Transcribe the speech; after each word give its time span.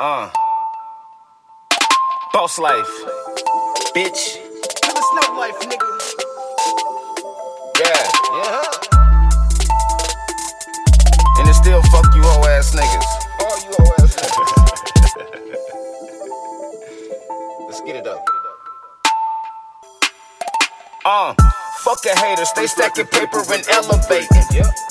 Uh. 0.00 0.28
Boss 2.32 2.58
life. 2.58 2.90
Bitch. 3.94 4.40
Live 4.82 4.96
a 4.96 5.02
snow 5.12 5.38
life, 5.38 5.60
nigga. 5.60 5.88
Yeah. 7.78 8.02
Yeah. 8.34 8.62
And 11.38 11.48
it 11.48 11.54
still 11.54 11.80
fuck 11.82 12.12
you 12.12 12.22
hoe 12.24 12.44
ass 12.48 12.74
niggas. 12.74 13.06
All 13.38 13.56
you 13.62 13.70
old 13.78 13.94
ass 14.00 14.16
niggas. 14.16 14.50
Let's 17.68 17.80
get 17.82 17.94
it 17.94 18.06
up. 18.08 18.24
Uh. 21.04 21.34
Fuck 21.82 22.04
a 22.06 22.18
hater, 22.18 22.44
stay 22.44 22.66
stacking 22.66 23.06
paper 23.06 23.42
and 23.52 23.64
elevating. 23.68 24.28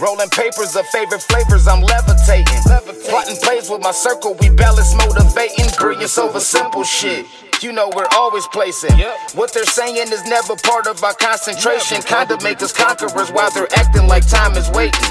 Rolling 0.00 0.28
papers 0.30 0.76
of 0.76 0.86
favorite 0.86 1.22
flavors, 1.22 1.66
I'm 1.66 1.82
levitating. 1.82 2.62
Plotting 3.08 3.36
plays 3.42 3.68
with 3.68 3.82
my 3.82 3.90
circle, 3.90 4.36
we 4.40 4.48
balance 4.50 4.94
motivating. 4.94 5.66
Brilliance 5.78 6.16
over 6.18 6.40
simple 6.40 6.84
shit. 6.84 7.26
You 7.60 7.72
know 7.72 7.90
we're 7.94 8.06
always 8.14 8.46
placing. 8.48 8.96
What 9.34 9.52
they're 9.52 9.64
saying 9.64 9.96
is 9.96 10.24
never 10.26 10.54
part 10.62 10.86
of 10.86 11.02
our 11.02 11.14
concentration. 11.14 12.00
Kinda 12.02 12.38
make 12.42 12.62
us 12.62 12.72
conquerors 12.72 13.32
while 13.32 13.50
they're 13.50 13.72
acting 13.74 14.06
like 14.06 14.26
time 14.28 14.56
is 14.56 14.70
waiting. 14.70 15.10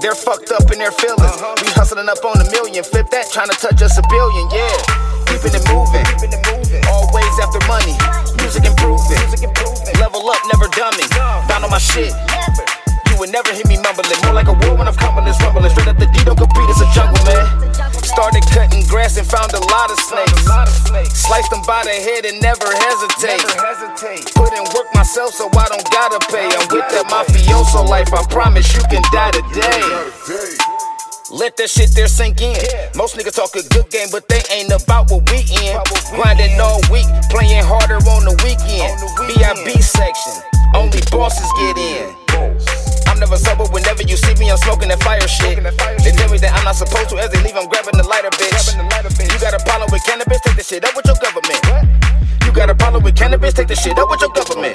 They're 0.00 0.14
fucked 0.14 0.50
up 0.52 0.70
in 0.70 0.78
their 0.78 0.92
feelings. 0.92 1.36
We 1.60 1.68
hustling 1.76 2.08
up 2.08 2.24
on 2.24 2.40
a 2.40 2.50
million. 2.50 2.84
Flip 2.84 3.10
that, 3.10 3.30
trying 3.32 3.50
to 3.50 3.56
touch 3.56 3.82
us 3.82 3.98
a 3.98 4.02
billion. 4.08 4.48
Yeah. 4.48 5.10
Keeping 5.26 5.52
it 5.52 5.64
moving. 5.68 6.06
On 11.70 11.78
my 11.78 11.78
shit. 11.78 12.10
Never. 12.26 12.66
You 13.10 13.14
would 13.22 13.30
never 13.30 13.54
hear 13.54 13.66
me 13.70 13.78
mumbling. 13.78 14.18
More 14.26 14.34
like 14.34 14.50
a 14.50 14.56
war 14.66 14.74
when 14.74 14.88
I'm 14.90 14.98
coming, 14.98 15.26
it's 15.26 15.38
rumbling. 15.42 15.70
Straight 15.70 15.88
up 15.88 15.98
the 15.98 16.06
D, 16.10 16.24
don't 16.26 16.36
compete, 16.36 16.66
it's 16.66 16.82
a 16.82 16.90
jungle, 16.90 17.22
man. 17.24 17.46
Started 18.02 18.42
cutting 18.50 18.82
grass 18.90 19.16
and 19.16 19.26
found 19.26 19.54
a 19.54 19.62
lot 19.70 19.90
of 19.90 19.98
snakes. 19.98 20.46
a 20.46 20.50
lot 20.50 20.66
of 20.66 20.74
snakes. 20.74 21.14
Sliced 21.14 21.50
them 21.50 21.62
by 21.66 21.82
the 21.86 21.94
head 21.94 22.26
and 22.26 22.42
never 22.42 22.66
hesitate. 22.66 23.46
Put 24.34 24.50
in 24.52 24.64
work 24.74 24.88
myself 24.94 25.30
so 25.34 25.46
I 25.46 25.66
don't 25.70 25.86
gotta 25.90 26.18
pay. 26.26 26.50
I'm 26.50 26.66
with 26.74 26.88
that 26.90 27.06
mafioso 27.06 27.86
life, 27.86 28.12
I 28.12 28.26
promise 28.26 28.66
you 28.74 28.82
can 28.90 29.02
die 29.14 29.30
today. 29.30 30.80
Let 31.30 31.56
that 31.58 31.70
shit 31.70 31.94
there 31.94 32.10
sink 32.10 32.42
in. 32.42 32.58
Most 32.96 33.14
niggas 33.14 33.38
talk 33.38 33.54
a 33.54 33.62
good 33.70 33.88
game, 33.88 34.08
but 34.10 34.26
they 34.26 34.42
ain't 34.50 34.74
about 34.74 35.14
what 35.14 35.22
we 35.30 35.46
in. 35.62 35.78
About 35.78 35.86
what 35.86 36.02
we 36.10 36.18
Grinding 36.18 36.58
all 36.58 36.82
week, 36.90 36.99
bosses 41.30 41.52
get 41.54 41.78
in. 41.78 42.10
I'm 43.06 43.18
never 43.18 43.36
sober 43.36 43.64
whenever 43.70 44.02
you 44.02 44.16
see 44.16 44.34
me, 44.34 44.50
I'm 44.50 44.58
smoking 44.58 44.88
that 44.88 45.02
fire 45.02 45.22
shit. 45.22 45.54
Smoking 45.54 45.64
that 45.64 45.78
fire 45.78 45.98
they 46.02 46.10
tell 46.10 46.30
me 46.30 46.38
that 46.38 46.52
I'm 46.58 46.64
not 46.64 46.74
supposed 46.74 47.10
to, 47.10 47.22
as 47.22 47.30
they 47.30 47.42
leave, 47.42 47.54
I'm 47.54 47.70
grabbing 47.70 47.94
the 47.94 48.06
lighter, 48.06 48.30
bitch. 48.34 48.50
Grabbing 48.50 48.82
the 48.82 48.88
lighter, 48.90 49.12
bitch. 49.14 49.30
You 49.30 49.38
got 49.38 49.54
a 49.54 49.62
problem 49.62 49.88
with 49.92 50.02
cannabis, 50.02 50.40
take 50.42 50.56
the 50.56 50.66
shit 50.66 50.82
up 50.82 50.96
with 50.96 51.06
your 51.06 51.18
government. 51.22 51.60
You 52.42 52.50
got 52.50 52.70
a 52.70 52.74
problem 52.74 53.04
with 53.06 53.14
cannabis, 53.14 53.54
take 53.54 53.68
the 53.68 53.78
shit 53.78 53.98
up 53.98 54.10
with 54.10 54.20
your 54.20 54.34
government. 54.34 54.74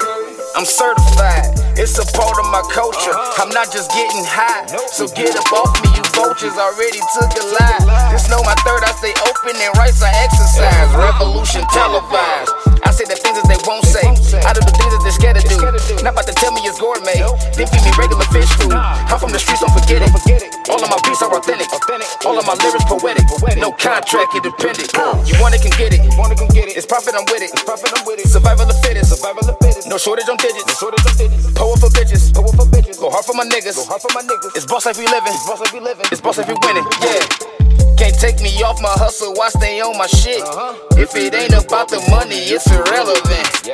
I'm 0.55 0.63
certified, 0.63 1.51
it's 1.75 1.99
a 1.99 2.07
part 2.15 2.39
of 2.39 2.47
my 2.47 2.63
culture. 2.71 3.11
Uh-huh. 3.11 3.43
I'm 3.43 3.51
not 3.51 3.67
just 3.67 3.91
getting 3.91 4.23
high, 4.23 4.63
so 4.87 5.11
get 5.11 5.35
up 5.35 5.51
off 5.51 5.75
me, 5.83 5.91
you 5.91 6.03
vultures 6.15 6.55
already 6.55 7.03
took 7.11 7.27
a 7.35 7.43
lie. 7.59 7.83
lie. 7.83 8.07
Just 8.15 8.31
know 8.31 8.39
my 8.47 8.55
third, 8.63 8.79
I 8.87 8.95
stay 8.95 9.11
open 9.27 9.59
and 9.59 9.71
rights 9.75 9.99
I 9.99 10.15
exercise. 10.23 10.87
Revolution 10.95 11.67
televised. 11.75 12.55
I 12.87 12.95
say 12.95 13.03
the 13.03 13.19
things 13.19 13.35
that 13.35 13.49
they 13.51 13.59
won't 13.67 13.83
say. 13.83 14.07
I 14.45 14.53
do 14.55 14.63
the 14.63 14.71
things 14.71 14.95
that 14.95 15.01
they're 15.03 15.11
scared 15.11 15.35
to 15.35 15.43
do. 15.43 15.64
Scared 16.05 16.13
to 16.13 16.13
do. 16.13 16.13
Not 16.13 16.13
about 16.13 16.27
to 16.27 16.33
tell 16.33 16.51
me 16.53 16.61
it's 16.65 16.79
gourmet. 16.79 17.17
Then 17.57 17.67
feed 17.67 17.83
me 17.83 17.91
regular 17.97 18.25
fish 18.29 18.49
food. 18.61 18.73
I'm 18.73 19.17
from 19.19 19.31
the 19.31 19.39
streets, 19.39 19.61
don't 19.61 19.73
forget 19.73 20.01
it. 20.01 20.09
Don't 20.11 20.21
forget 20.21 20.41
it. 20.43 20.53
All 20.69 20.81
of 20.81 20.89
my 20.89 20.99
beats 21.01 21.21
are 21.21 21.33
authentic. 21.33 21.69
Authentic. 21.73 22.09
All 22.25 22.37
of 22.37 22.45
my 22.45 22.55
lyrics 22.61 22.85
poetic. 22.85 23.25
No 23.57 23.71
contract, 23.71 24.35
independent. 24.35 24.93
You 25.25 25.35
want 25.41 25.55
it, 25.55 25.61
can 25.61 25.73
get 25.77 25.93
it. 25.93 26.01
Wanna 26.17 26.35
come 26.35 26.49
get 26.49 26.69
it? 26.69 26.77
It's 26.77 26.85
profit, 26.85 27.13
I'm 27.17 27.25
with 27.25 27.41
it. 27.41 27.53
profit, 27.65 27.89
I'm 27.95 28.05
with 28.05 28.21
it. 28.21 28.27
Survival 28.29 28.69
of 28.69 28.77
fittest. 28.81 29.13
Survival 29.13 29.49
of 29.49 29.57
fittest. 29.61 29.87
No 29.87 29.97
shortage 29.97 30.29
on 30.29 30.37
digits. 30.37 30.77
Short 30.77 30.93
of 30.93 31.01
them 31.05 31.15
digits. 31.17 31.53
Power 31.53 31.77
for 31.77 31.89
bitches. 31.89 32.33
Power 32.33 32.53
for 32.53 32.67
bitches. 32.69 32.99
Go 32.99 33.09
hard 33.09 33.25
for 33.25 33.33
my 33.33 33.45
niggas. 33.45 33.75
Go 33.77 33.85
hard 33.85 34.01
for 34.01 34.13
my 34.13 34.21
niggas. 34.21 34.55
It's 34.57 34.65
boss 34.65 34.85
life 34.85 34.97
we 34.97 35.07
living. 35.07 35.33
boss 35.47 35.59
like 35.59 35.73
we 35.73 35.79
living. 35.79 36.05
It's 36.11 36.21
boss 36.21 36.37
life 36.37 36.49
we 36.49 36.57
winning. 36.65 36.85
Yeah. 37.01 37.65
Can't 37.97 38.17
take 38.19 38.41
me 38.41 38.51
off 38.61 38.81
my 38.81 38.91
hustle. 38.91 39.33
I 39.39 39.49
stay 39.49 39.79
on 39.79 39.97
my 39.97 40.07
shit. 40.07 40.41
Uh-huh. 40.41 40.75
If 40.99 41.15
it 41.15 41.33
ain't 41.33 41.53
about 41.53 41.87
the 41.87 42.03
money, 42.11 42.51
it's 42.51 42.67
irrelevant. 42.67 43.64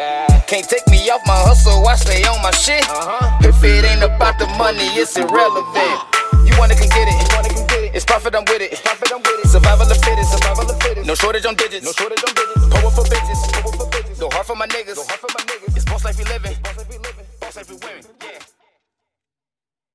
Can't 0.51 0.67
take 0.67 0.85
me 0.91 1.09
off 1.09 1.23
my 1.25 1.39
hustle. 1.47 1.88
I 1.88 1.95
stay 1.95 2.28
on 2.28 2.35
my 2.44 2.51
shit. 2.51 2.84
Uh-huh. 2.84 3.39
If 3.39 3.63
it 3.63 3.88
ain't 3.88 4.03
about 4.03 4.35
the 4.35 4.51
money, 4.59 4.84
it's 5.00 5.16
irrelevant. 5.16 5.95
You 6.44 6.51
wanna 6.59 6.75
come 6.75 6.91
get 6.91 7.07
it? 7.07 7.16
Wanna 7.31 7.56
come 7.56 7.63
get 7.72 7.88
it? 7.88 7.95
It's 7.95 8.03
profit, 8.03 8.35
I'm 8.35 8.44
with 8.44 8.59
it. 8.59 8.75
It's 8.75 8.81
profit, 8.81 9.16
I'm 9.16 9.23
with 9.23 9.39
it. 9.39 9.47
Survival 9.47 9.88
of 9.88 9.95
fittest. 10.03 10.35
Survival 10.35 10.67
of 10.67 10.75
fittest. 10.84 11.07
No 11.07 11.16
shortage 11.16 11.45
on 11.45 11.56
digits. 11.56 11.88
No 11.88 11.95
shortage 11.95 12.19
on 12.28 12.35
digits. 12.35 12.67
Power 12.67 12.91
for 12.91 13.07
bitches. 13.07 13.39
Power 13.47 13.72
for 13.79 13.88
bitches. 13.95 14.19
Go 14.19 14.28
hard 14.28 14.45
for 14.45 14.57
my 14.59 14.67
niggas. 14.67 15.00
Go 15.00 15.07
hard 15.07 15.23
for 15.23 15.31
my 15.31 15.39
niggas. 15.39 15.51